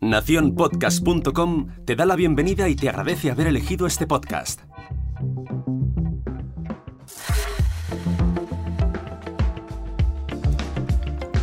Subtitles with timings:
[0.00, 4.62] Naciónpodcast.com te da la bienvenida y te agradece haber elegido este podcast.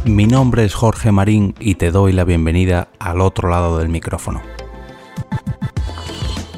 [0.06, 4.42] Mi nombre es Jorge Marín y te doy la bienvenida al otro lado del micrófono.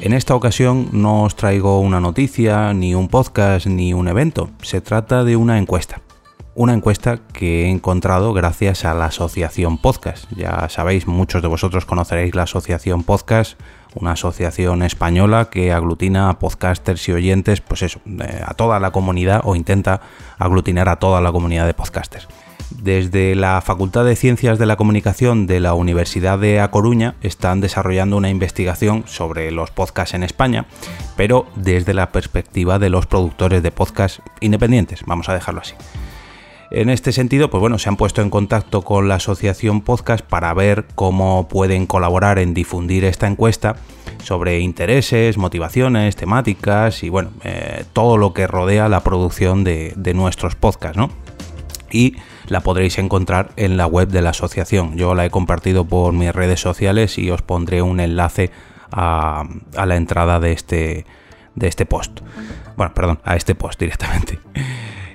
[0.00, 4.48] En esta ocasión no os traigo una noticia, ni un podcast, ni un evento.
[4.62, 6.00] Se trata de una encuesta
[6.54, 10.26] una encuesta que he encontrado gracias a la Asociación Podcast.
[10.36, 13.58] Ya sabéis, muchos de vosotros conoceréis la Asociación Podcast,
[13.94, 18.00] una asociación española que aglutina a podcasters y oyentes, pues eso,
[18.44, 20.00] a toda la comunidad o intenta
[20.38, 22.28] aglutinar a toda la comunidad de podcasters.
[22.70, 27.60] Desde la Facultad de Ciencias de la Comunicación de la Universidad de A Coruña están
[27.60, 30.66] desarrollando una investigación sobre los podcasts en España,
[31.16, 35.74] pero desde la perspectiva de los productores de podcasts independientes, vamos a dejarlo así.
[36.70, 40.54] En este sentido, pues bueno, se han puesto en contacto con la asociación Podcast para
[40.54, 43.74] ver cómo pueden colaborar en difundir esta encuesta
[44.22, 50.54] sobre intereses, motivaciones, temáticas y bueno, eh, todo lo que rodea la producción de, nuestros
[50.54, 51.10] podcasts, ¿no?
[51.90, 52.14] Y
[52.46, 54.96] la podréis encontrar en la web de la asociación.
[54.96, 58.52] Yo la he compartido por mis redes sociales y os pondré un enlace
[58.92, 59.44] a,
[59.76, 61.04] a la entrada de este,
[61.56, 62.20] de este post.
[62.76, 64.38] Bueno, perdón, a este post directamente.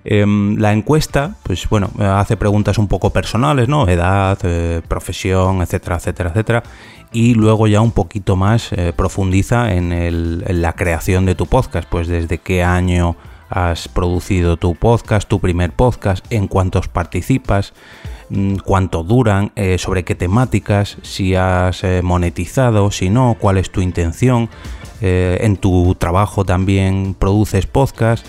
[0.08, 3.88] Em, la encuesta, pues bueno, hace preguntas un poco personales, ¿no?
[3.88, 6.64] Edad, eh, profesión, etcétera, etcétera, etcétera.
[7.12, 12.08] Y luego ya un poquito más eh, profundiza en, la creación de tu podcast, pues
[12.08, 13.16] desde qué año
[13.50, 17.74] has producido tu podcast, tu primer podcast, en cuántos participas,
[18.30, 23.82] mm, cuánto duran, eh, sobre qué temáticas, si has monetizado, si no, cuál es tu
[23.82, 24.50] intención,
[25.02, 28.26] en tu trabajo también produces podcast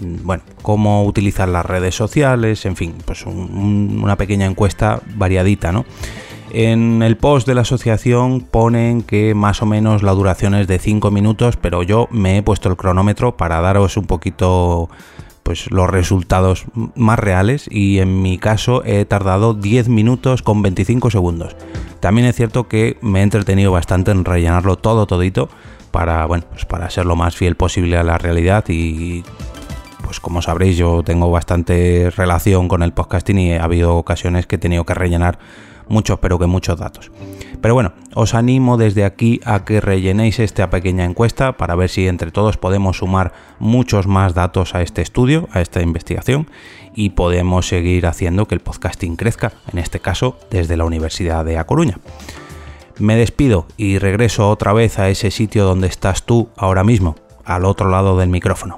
[0.00, 5.84] bueno, cómo utilizar las redes sociales, en fin, pues una pequeña encuesta variadita, ¿no?
[6.52, 10.80] En el post de la asociación ponen que más o menos la duración es de
[10.80, 14.90] 5 minutos, pero yo me he puesto el cronómetro para daros un poquito
[15.44, 16.64] pues los resultados
[16.96, 21.56] más reales y en mi caso he tardado 10 minutos con 25 segundos.
[22.00, 25.48] También es cierto que me he entretenido bastante en rellenarlo todo todito
[25.90, 29.22] para bueno, pues para ser lo más fiel posible a la realidad y
[30.10, 34.56] pues como sabréis, yo tengo bastante relación con el podcasting y ha habido ocasiones que
[34.56, 35.38] he tenido que rellenar
[35.86, 37.12] muchos, pero que muchos datos.
[37.62, 42.08] Pero bueno, os animo desde aquí a que rellenéis esta pequeña encuesta para ver si
[42.08, 46.50] entre todos podemos sumar muchos más datos a este estudio, a esta investigación,
[46.92, 51.56] y podemos seguir haciendo que el podcasting crezca, en este caso desde la Universidad de
[51.56, 51.98] A Coruña.
[52.98, 57.64] Me despido y regreso otra vez a ese sitio donde estás tú ahora mismo, al
[57.64, 58.76] otro lado del micrófono.